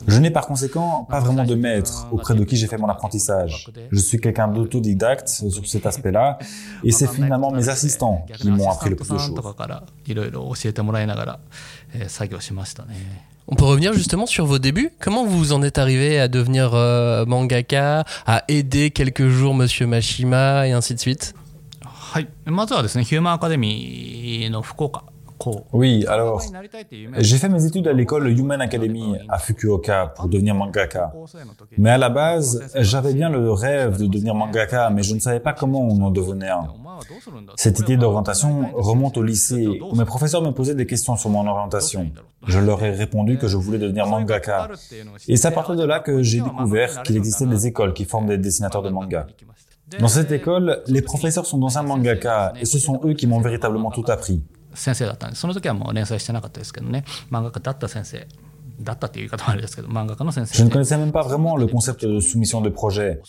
[0.07, 3.69] Je n'ai par conséquent pas vraiment de maître auprès de qui j'ai fait mon apprentissage.
[3.91, 6.37] Je suis quelqu'un d'autodidacte sur cet aspect-là.
[6.83, 9.35] Et c'est finalement mes assistants qui m'ont appris le plus de choses.
[13.47, 14.91] On peut revenir justement sur vos débuts.
[14.99, 20.67] Comment vous en êtes arrivé à devenir euh, mangaka, à aider quelques jours Monsieur Mashima
[20.67, 21.35] et ainsi de suite?
[25.73, 26.41] Oui, alors,
[27.17, 31.13] j'ai fait mes études à l'école Human Academy à Fukuoka pour devenir mangaka.
[31.77, 35.39] Mais à la base, j'avais bien le rêve de devenir mangaka, mais je ne savais
[35.39, 36.67] pas comment on en devenait un.
[37.55, 41.45] Cette idée d'orientation remonte au lycée, où mes professeurs me posaient des questions sur mon
[41.47, 42.09] orientation.
[42.47, 44.69] Je leur ai répondu que je voulais devenir mangaka.
[45.27, 48.27] Et c'est à partir de là que j'ai découvert qu'il existait des écoles qui forment
[48.27, 49.27] des dessinateurs de manga.
[49.99, 53.91] Dans cette école, les professeurs sont d'anciens mangaka, et ce sont eux qui m'ont véritablement
[53.91, 54.43] tout appris.
[60.57, 63.21] Je ne connaissais même pas vraiment le concept de soumission de projet.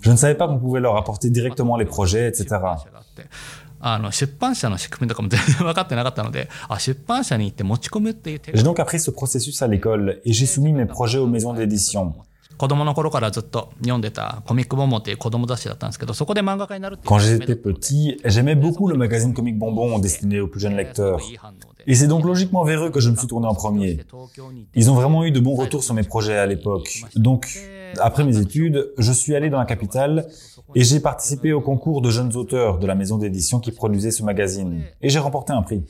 [0.00, 2.46] Je ne savais pas qu'on pouvait leur apporter directement les projets, etc.
[8.54, 12.14] J'ai donc appris ce processus à l'école et j'ai soumis mes projets aux maisons d'édition.
[17.04, 21.20] Quand j'étais petit, j'aimais beaucoup le magazine Comic Bonbon destiné aux plus jeunes lecteurs.
[21.86, 24.00] Et c'est donc logiquement vers eux que je me suis tourné en premier.
[24.74, 27.02] Ils ont vraiment eu de bons retours sur mes projets à l'époque.
[27.16, 27.58] Donc,
[28.00, 30.26] après mes études, je suis allé dans la capitale
[30.74, 34.22] et j'ai participé au concours de jeunes auteurs de la maison d'édition qui produisait ce
[34.22, 34.82] magazine.
[35.02, 35.82] Et j'ai remporté un prix.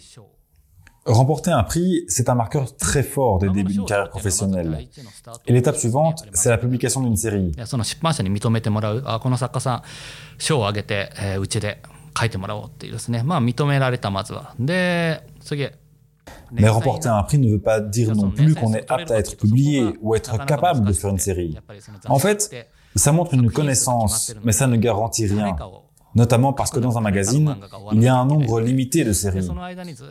[1.06, 4.88] Remporter un prix, c'est un marqueur très fort des débuts d'une carrière professionnelle.
[5.46, 7.52] Et l'étape suivante, c'est la publication d'une série.
[16.52, 19.36] Mais remporter un prix ne veut pas dire non plus qu'on est apte à être
[19.36, 21.58] publié ou être capable de faire une série.
[22.08, 25.54] En fait, ça montre une connaissance, mais ça ne garantit rien
[26.15, 27.55] notamment parce que dans un magazine,
[27.93, 29.47] il y a un nombre limité de séries.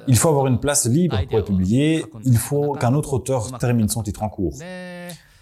[0.07, 3.89] Il faut avoir une place libre pour être publié, il faut qu'un autre auteur termine
[3.89, 4.55] son titre en cours.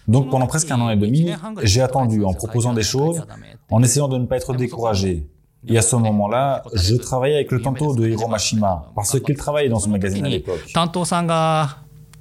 [0.07, 1.31] Donc pendant presque un an et demi,
[1.63, 3.25] j'ai attendu en proposant des choses,
[3.69, 5.27] en essayant de ne pas être découragé.
[5.67, 9.69] Et à ce moment-là, je travaillais avec le tanto de Hiro Mashima, parce qu'il travaillait
[9.69, 10.61] dans ce magazine à l'époque.
[10.73, 11.79] 担当さんが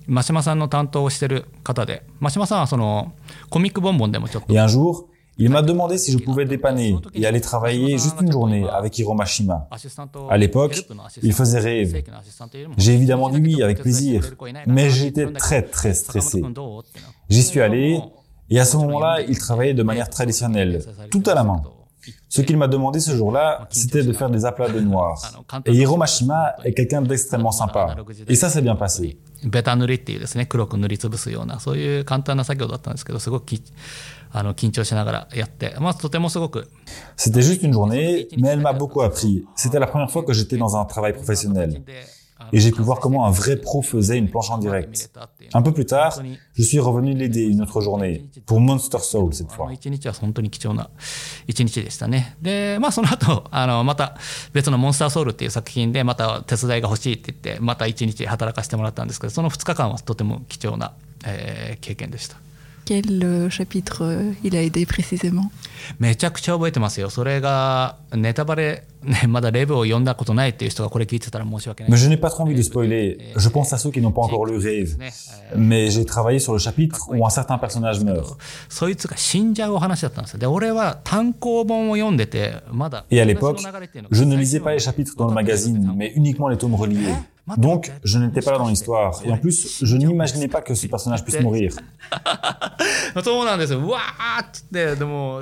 [0.09, 3.13] 真島さんの担当をしてる方で、真島さんはその
[3.51, 4.53] コミックボンボンでもちょっと。
[4.53, 5.07] Et un jour,
[5.42, 9.16] il m'a demandé si je pouvais dépanner et aller travailler juste une journée avec Hiro
[9.16, 9.68] Mashima.
[10.30, 10.86] À l'époque,
[11.24, 12.04] il faisait rêve.
[12.78, 14.36] J'ai évidemment dit oui avec plaisir,
[14.68, 16.44] mais j'étais très très stressé.
[17.30, 18.00] J'y suis allé
[18.52, 21.62] et à ce moment-là, il travaillait de manière traditionnelle, tout à la main.
[22.30, 25.20] Ce qu'il m'a demandé ce jour-là, c'était de faire des aplats de noir.
[25.66, 27.96] Et Hiro Mashima est quelqu'un d'extrêmement sympa.
[28.28, 29.20] Et ça s'est bien passé.
[34.31, 36.69] ベタ塗りっていうですね黒く塗りつぶすようなそういう簡単な作業だったんですけどすごくきあの緊張しながらやって、まあ、とてもすごく
[37.17, 39.45] C'était juste une journée, mais elle m'a beaucoup appris.
[39.57, 41.83] C'était la première fois que j'étais dans un travail professionnel.
[42.53, 45.11] Et j'ai pu voir comment un vrai pro faisait une planche en direct.
[45.55, 46.21] Un peu plus tard,
[46.55, 49.67] je suis revenu l'aider une autre journée, pour Monster Soul cette あ fois.
[49.69, 50.91] の一日は本当に貴重な
[51.47, 52.37] 一日でしたね。
[52.43, 54.19] で、まあその後、あの、また
[54.53, 60.93] 別のモンスターソウルっていう作品でまた手伝いが欲しいって言って、また一日働かせてもらったんですけど、その2日間はとても貴重な、
[61.25, 62.37] えー経験でした。
[62.87, 65.51] Quel euh, chapitre euh, il a aidé précisément
[65.99, 67.11] めちゃくちゃ覚えてますよ。
[67.11, 73.19] それがネタバレ、ね、まだレブを読んだことないっていう人がこれ聞いてたら申し訳ない Mais je n'ai pas trop envie de spoiler.
[73.37, 74.97] Je pense à ceux qui n'ont pas encore lu Rêve.
[75.57, 78.37] Mais j'ai travaillé sur le chapitre où un certain personnage meurt.
[78.69, 80.39] そいつが死んじゃうお話だったんですよ。
[80.39, 83.61] で、俺は単行本を読んでて、まだ Et à l'époque,
[84.13, 87.13] je ne lisais pas les chapitres dans le magazine, mais uniquement les tomes reliés.
[87.58, 89.20] Donc, je n'étais pas là dans l'histoire.
[89.26, 91.76] Et en plus, je n'imaginais pas que ce personnage puisse mourir.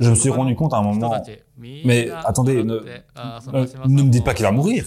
[0.01, 1.21] Je me suis rendu compte à un moment.
[1.57, 2.81] Mais attendez, euh,
[3.85, 4.85] ne, me dites pas qu'il va mourir.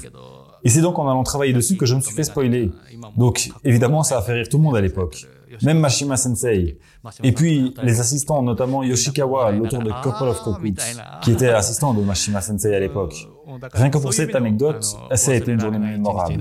[0.65, 2.71] Et c'est donc en allant travailler dessus que je me suis fait spoiler.
[3.17, 5.27] Donc, évidemment, ça a fait rire tout le monde à l'époque.
[5.63, 6.79] Même Mashima Sensei.
[7.23, 10.75] Et puis, les assistants, notamment Yoshikawa, l'auteur de Couple of Cockpits,
[11.23, 13.29] qui était assistant de Mashima Sensei à l'époque.
[13.74, 16.38] Rien que pour cette anecdote, ça a été une journée mémorable.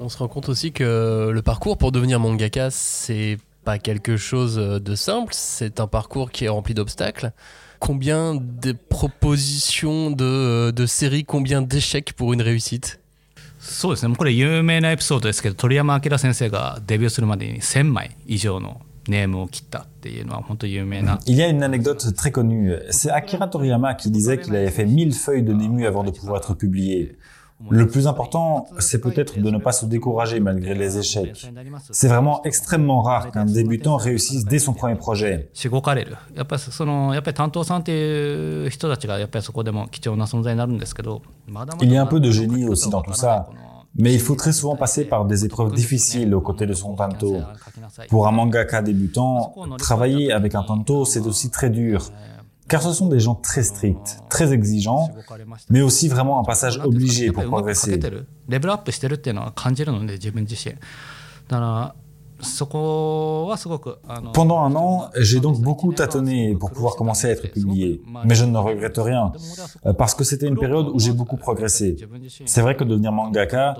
[0.00, 4.56] On se rend compte aussi que le parcours pour devenir mangaka, c'est pas quelque chose
[4.56, 7.32] de simple, c'est un parcours qui est rempli d'obstacles.
[7.80, 13.00] Combien de propositions de, de séries, combien d'échecs pour une réussite
[13.60, 21.18] そうですね、これ有名なエピソードですけど、鳥山明先生がデビューするまでに1000枚以上の ネームを切ったっていうのは本当に有名な。
[21.26, 22.74] Il y a une anecdote très connue.
[22.90, 26.38] C'est Akira Toriyama qui disait qu'il avait fait 1000 feuilles de Nemu avant de pouvoir
[26.38, 27.16] être publié.
[27.70, 31.50] Le plus important, c'est peut-être de ne pas se décourager malgré les échecs.
[31.90, 35.48] C'est vraiment extrêmement rare qu'un débutant réussisse dès son premier projet.
[35.54, 36.16] しごかれる。
[36.36, 43.48] やっぱりそのやっぱり担当さんっていう人たちがやっぱりそこでも貴重な存在になるんですけど、まだまだ Il y a un peu de génie aussi dans tout ça.
[43.95, 47.37] Mais il faut très souvent passer par des épreuves difficiles aux côtés de son tanto.
[48.09, 52.09] Pour un mangaka débutant, travailler avec un tanto, c'est aussi très dur.
[52.67, 55.11] Car ce sont des gens très stricts, très exigeants,
[55.69, 57.99] mais aussi vraiment un passage obligé pour progresser.
[64.33, 68.45] Pendant un an, j'ai donc beaucoup tâtonné pour pouvoir commencer à être publié, mais je
[68.45, 69.31] ne regrette rien,
[69.97, 71.97] parce que c'était une période où j'ai beaucoup progressé.
[72.45, 73.77] C'est vrai que devenir mangaka,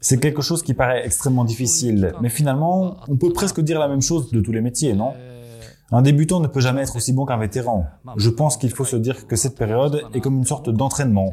[0.00, 4.02] c'est quelque chose qui paraît extrêmement difficile, mais finalement, on peut presque dire la même
[4.02, 5.12] chose de tous les métiers, non
[5.92, 7.86] un débutant ne peut jamais être aussi bon qu'un vétéran.
[8.16, 11.32] Je pense qu'il faut se dire que cette période est comme une sorte d'entraînement.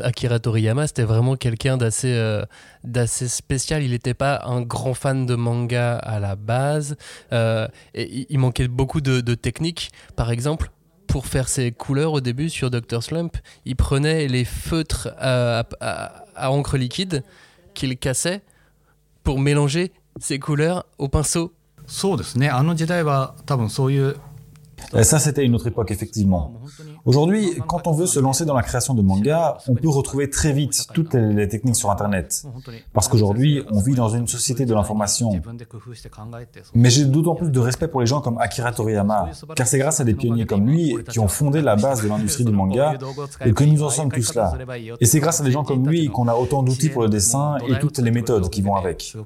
[0.00, 2.44] Akira Toriyama, c'était vraiment quelqu'un d'assez euh,
[3.06, 3.82] spécial.
[3.82, 6.96] Il n'était pas un grand fan de manga à la base.
[7.32, 9.90] Euh, et il manquait beaucoup de, de techniques.
[10.16, 10.70] Par exemple,
[11.06, 13.02] pour faire ses couleurs au début sur Dr.
[13.02, 17.22] Slump, il prenait les feutres à, à, à encre liquide
[17.74, 18.42] qu'il cassait
[19.24, 21.52] pour mélanger ses couleurs au pinceau.
[24.94, 26.60] Eh, ça, c'était une autre époque, effectivement.
[27.04, 30.52] Aujourd'hui, quand on veut se lancer dans la création de manga, on peut retrouver très
[30.52, 32.44] vite toutes les techniques sur Internet.
[32.92, 35.32] Parce qu'aujourd'hui, on vit dans une société de l'information.
[36.74, 39.98] Mais j'ai d'autant plus de respect pour les gens comme Akira Toriyama, car c'est grâce
[40.00, 42.94] à des pionniers comme lui qui ont fondé la base de l'industrie du manga
[43.44, 44.52] et que nous en sommes tous là.
[45.00, 47.56] Et c'est grâce à des gens comme lui qu'on a autant d'outils pour le dessin
[47.68, 49.16] et toutes les méthodes qui vont avec.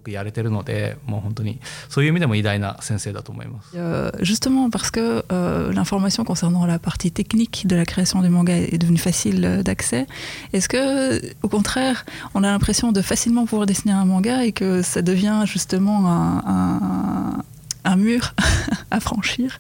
[3.75, 8.55] Euh, justement, parce que euh, l'information concernant la partie technique de la création du manga
[8.57, 10.07] est devenue facile euh, d'accès,
[10.53, 14.83] est-ce que, au contraire, on a l'impression de facilement pouvoir dessiner un manga et que
[14.83, 17.43] ça devient justement un, un-
[17.85, 18.35] un mur
[18.91, 19.59] à franchir?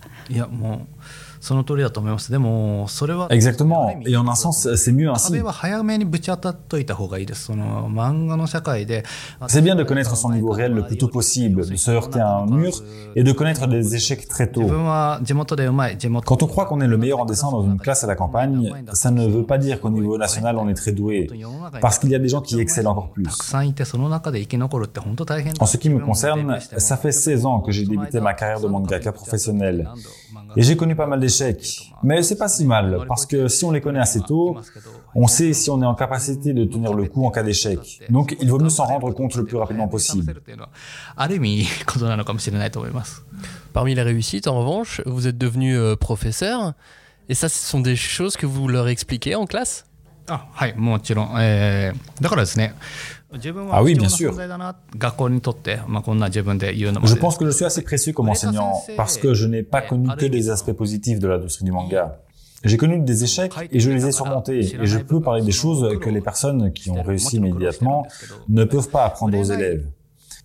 [3.31, 3.95] Exactement.
[4.07, 5.33] Et en un sens, c'est mieux ainsi.
[9.49, 12.37] C'est bien de connaître son niveau réel le plus tôt possible, de se heurter à
[12.39, 12.73] un mur
[13.15, 14.63] et de connaître des échecs très tôt.
[16.25, 18.73] Quand on croit qu'on est le meilleur en dessin dans une classe à la campagne,
[18.93, 21.29] ça ne veut pas dire qu'au niveau national on est très doué,
[21.81, 23.29] parce qu'il y a des gens qui excellent encore plus.
[25.61, 28.69] En ce qui me concerne, ça fait 16 ans que j'ai débuté ma carrière de
[28.69, 29.89] mangaka professionnel.
[30.57, 31.93] Et j'ai connu pas mal d'échecs.
[32.03, 34.57] Mais c'est pas si mal, parce que si on les connaît assez tôt,
[35.15, 38.01] on sait si on est en capacité de tenir le coup en cas d'échec.
[38.11, 40.35] Donc il vaut mieux s'en rendre compte le plus rapidement possible.
[43.73, 46.73] Parmi les réussites, en revanche, vous êtes devenu euh, professeur.
[47.29, 49.85] Et ça, ce sont des choses que vous leur expliquez en classe?
[53.73, 54.33] Ah, oui, bien sûr.
[57.05, 60.09] Je pense que je suis assez précieux comme enseignant parce que je n'ai pas connu
[60.17, 62.21] que des aspects positifs de l'industrie du manga.
[62.65, 65.99] J'ai connu des échecs et je les ai surmontés et je peux parler des choses
[66.01, 68.07] que les personnes qui ont réussi immédiatement
[68.49, 69.87] ne peuvent pas apprendre aux élèves.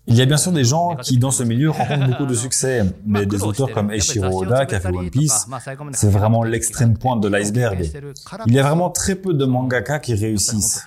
[0.08, 2.82] Il y a bien sûr des gens qui, dans ce milieu, rencontrent beaucoup de succès,
[3.06, 5.46] mais des auteurs comme Eiichiro Oda, qui a fait One Piece,
[5.92, 7.88] c'est vraiment l'extrême pointe de l'iceberg.
[8.46, 10.84] Il y a vraiment très peu de mangaka qui réussissent.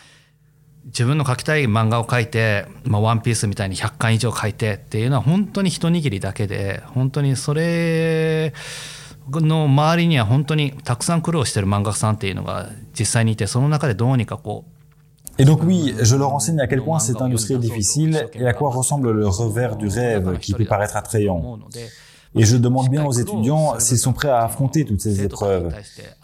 [0.85, 8.53] 自分の描きたい漫画を描いて「まあ、ワンピースみたいに100巻以上描いてっていうのは本当に一握りだけで本当にそれ
[9.31, 14.71] の周りには本当にたくさん苦労してる漫画家さんっていうのが実際にいてその中でどうにかこう
[15.37, 18.53] Et donc oui, je leur enseigne à quel point cette industrie est difficile et à
[18.53, 21.59] quoi ressemble le revers du rêve qui peut paraître attrayant.
[22.35, 25.73] Et je demande bien aux étudiants s'ils sont prêts à affronter toutes ces épreuves,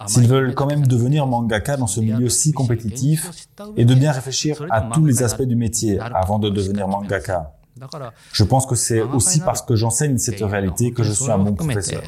[0.08, 3.32] s'ils veulent quand même devenir mangaka dans ce milieu si compétitif,
[3.78, 7.54] et de bien réfléchir à tous les aspects du métier avant de devenir mangaka.
[8.34, 11.54] Je pense que c'est aussi parce que j'enseigne cette réalité que je suis un bon
[11.54, 12.02] professeur.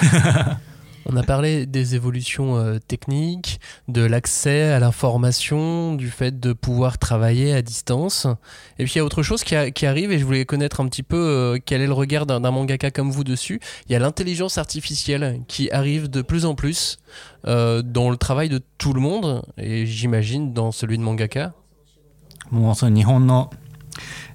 [1.07, 6.97] On a parlé des évolutions euh, techniques, de l'accès à l'information, du fait de pouvoir
[6.97, 8.25] travailler à distance.
[8.79, 11.03] Et puis il y a autre chose qui, arrive et je voulais connaître un petit
[11.03, 13.59] peu euh, quel est le regard d'un mangaka comme vous dessus.
[13.87, 16.97] Il y a l'intelligence artificielle qui arrive de plus en plus
[17.45, 21.53] euh, dans le travail de tout le monde et j'imagine dans celui de mangaka.
[22.51, 23.51] もうその日本の、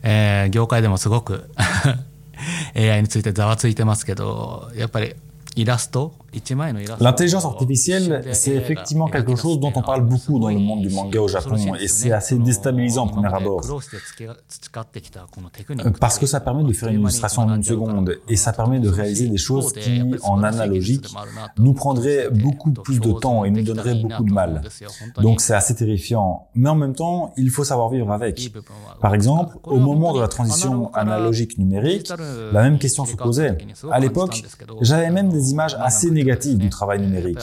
[0.03, 1.49] えー、業界でもすごく
[2.75, 5.15] AI についてざわついてますけどやっぱり
[7.00, 11.20] L'intelligence artificielle, c'est effectivement quelque chose dont on parle beaucoup dans le monde du manga
[11.20, 13.62] au Japon et c'est assez déstabilisant au premier abord.
[16.00, 18.90] Parce que ça permet de faire une illustration en une seconde et ça permet de
[18.90, 21.08] réaliser des choses qui, en analogique,
[21.58, 24.62] nous prendraient beaucoup plus de temps et nous donneraient beaucoup de mal.
[25.22, 26.48] Donc c'est assez terrifiant.
[26.56, 28.52] Mais en même temps, il faut savoir vivre avec.
[29.00, 32.12] Par exemple, au moment de la transition analogique numérique,
[32.52, 33.58] la même question se posait.
[33.92, 34.44] À l'époque,
[34.82, 37.40] j'avais même des images assez négatives du travail numérique.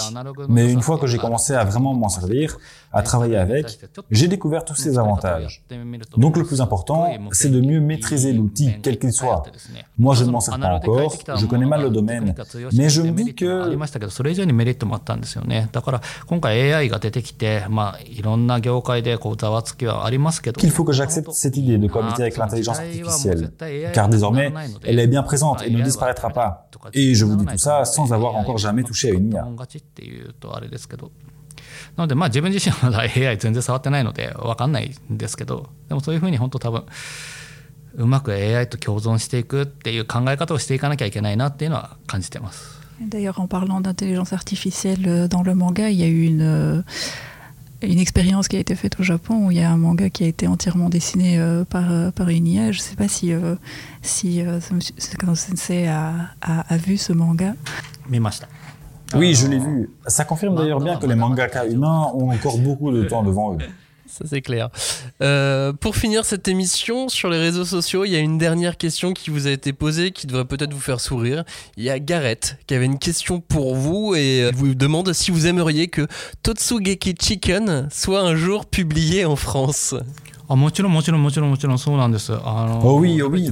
[0.49, 2.59] Mais une fois que j'ai commencé à vraiment m'en servir,
[2.93, 3.79] à travailler avec,
[4.11, 5.65] j'ai découvert tous ses avantages.
[6.17, 9.43] Donc le plus important, c'est de mieux maîtriser l'outil, quel qu'il soit.
[9.99, 12.35] Moi, je ne m'en sers pas encore, je connais mal le domaine,
[12.73, 13.73] mais je me dis que
[20.57, 23.51] qu'il faut que j'accepte cette idée de cohabiter avec l'intelligence artificielle,
[23.93, 24.53] car désormais,
[24.85, 26.69] elle est bien présente et ne disparaîtra pas.
[26.94, 29.46] Et je vous dis tout ça sans avoir encore jamais touché à une IA.
[31.96, 36.86] なのでまあ自分自身はまだ AI 全然触ってないので分かんないんですけどでもそういうふうに本当多分
[37.96, 42.78] うまく AI と共存していくっていう考え方をしていかなきゃいけないなっていうのは感じてます。
[43.00, 46.84] D'ailleurs, en parlant d'intelligence artificielle dans le manga, il y a eu une,
[47.83, 50.25] une expérience qui a été faite au Japon où il y a un manga qui
[50.25, 52.73] a été entièrement dessiné euh, par, euh, par une IA.
[52.73, 53.55] Je ne sais pas si, euh,
[54.03, 54.61] si euh,
[55.35, 57.55] Sensei a, vu ce manga.
[58.09, 58.47] Mimashita.
[59.15, 59.91] Oui, je euh, l'ai vu.
[60.07, 63.59] Ça confirme d'ailleurs bien que les mangakas humains ont encore beaucoup de temps devant eux.
[64.13, 64.69] Ça c'est clair.
[65.23, 69.15] Euh, pour finir cette émission, sur les réseaux sociaux, il y a une dernière question
[69.15, 71.45] qui vous a été posée qui devrait peut-être vous faire sourire.
[71.79, 75.47] Il y a Gareth qui avait une question pour vous et vous demande si vous
[75.47, 76.07] aimeriez que
[76.43, 79.95] Totsugeki Chicken soit un jour publié en France.
[82.85, 83.51] Oh oui, oh oui.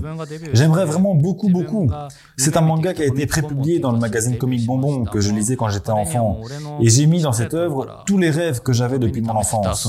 [0.52, 1.90] J'aimerais vraiment beaucoup, beaucoup.
[2.36, 5.56] C'est un manga qui a été prépublié dans le magazine Comic Bonbon que je lisais
[5.56, 6.38] quand j'étais enfant.
[6.80, 9.88] Et j'ai mis dans cette œuvre tous les rêves que j'avais depuis mon enfance.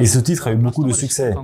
[0.00, 1.34] Et ce titre a eu beaucoup de succès.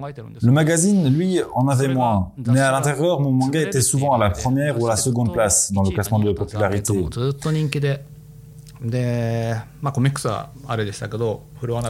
[0.43, 2.31] Le magazine, lui, en avait moins.
[2.47, 5.73] Mais à l'intérieur, mon manga était souvent à la première ou à la seconde place
[5.73, 6.93] dans le classement de popularité.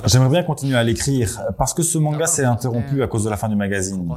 [0.06, 3.38] J'aimerais bien continuer à l'écrire parce que ce manga s'est interrompu à cause de la
[3.38, 4.08] fin du magazine.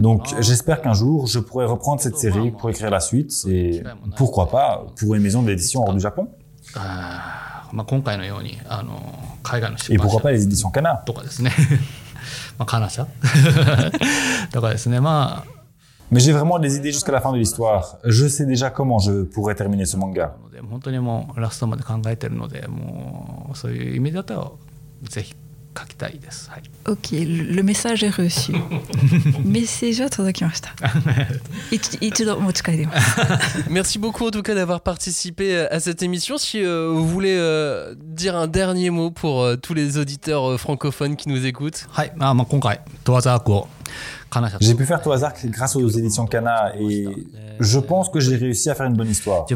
[0.00, 3.82] Donc j'espère qu'un jour je pourrai reprendre cette série pour écrire la suite et
[4.16, 6.28] pourquoi pas pour une maison d'édition hors du Japon.
[9.90, 11.02] Et pourquoi pas les éditions Kana
[12.58, 13.06] まあ、感謝
[14.52, 15.57] と かですね、まあ、
[16.11, 17.97] Mais j'ai vraiment des idées jusqu'à la fin de l'histoire.
[18.03, 20.35] Je sais déjà comment je pourrais terminer ce manga.
[26.87, 28.53] Ok, le message est reçu.
[29.45, 30.01] message
[33.69, 36.37] Merci beaucoup en tout cas d'avoir participé euh, à cette émission.
[36.37, 40.57] Si euh, vous voulez euh, dire un dernier mot pour euh, tous les auditeurs euh,
[40.57, 41.87] francophones qui nous écoutent.
[44.60, 47.06] J'ai pu faire tout hasard grâce aux éditions Kana et
[47.60, 49.46] je pense que j'ai réussi à faire une bonne histoire.
[49.48, 49.54] Je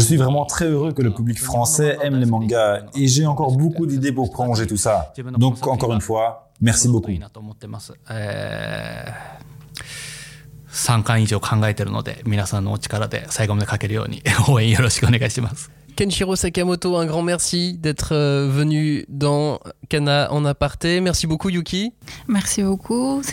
[0.00, 3.84] suis vraiment très heureux que le public français aime les mangas et j'ai encore beaucoup
[3.86, 5.12] d'idées pour prolonger tout ça.
[5.38, 7.10] Donc encore une fois, merci beaucoup.
[10.72, 15.70] 3巻以上考えてるので皆さんのお力で最後まで書けるように応援よろしくお願いします。
[15.97, 21.01] Kenshiro Sakamoto, un grand merci d'être euh, venu dans Kana en aparté.
[21.01, 21.91] Merci beaucoup Yuki.
[22.27, 23.23] Merci beaucoup.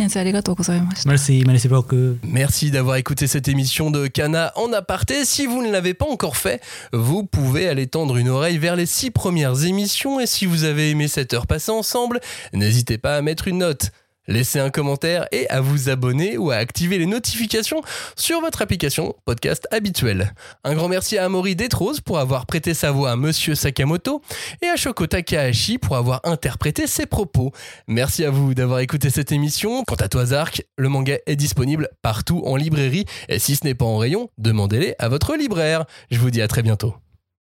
[1.04, 2.16] Merci, merci beaucoup.
[2.26, 5.26] Merci d'avoir écouté cette émission de Kana en aparté.
[5.26, 6.62] Si vous ne l'avez pas encore fait,
[6.94, 10.88] vous pouvez aller tendre une oreille vers les six premières émissions et si vous avez
[10.88, 12.20] aimé cette heure passée ensemble,
[12.54, 13.90] n'hésitez pas à mettre une note.
[14.26, 17.82] Laissez un commentaire et à vous abonner ou à activer les notifications
[18.16, 20.34] sur votre application podcast habituelle.
[20.64, 24.22] Un grand merci à Amori Detrose pour avoir prêté sa voix à Monsieur Sakamoto
[24.62, 27.52] et à Shoko Takahashi pour avoir interprété ses propos.
[27.86, 29.84] Merci à vous d'avoir écouté cette émission.
[29.84, 33.74] Quant à toi Zark, le manga est disponible partout en librairie et si ce n'est
[33.74, 35.84] pas en rayon, demandez-les à votre libraire.
[36.10, 36.94] Je vous dis à très bientôt.